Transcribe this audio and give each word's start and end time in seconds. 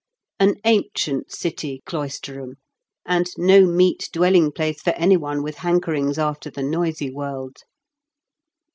"An 0.39 0.55
ancient 0.65 1.31
city, 1.31 1.83
Cloisterham, 1.85 2.55
and 3.05 3.27
no 3.37 3.63
meet 3.67 3.99
CL0I8TEBHAM. 4.11 4.13
45 4.13 4.13
dwelling 4.13 4.51
place 4.51 4.81
for 4.81 4.89
anyone 4.95 5.43
with 5.43 5.57
hankerings 5.57 6.17
after 6.17 6.49
the 6.49 6.63
noisy 6.63 7.11
world. 7.11 7.57